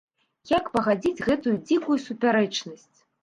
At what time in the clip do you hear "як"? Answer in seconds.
0.51-0.71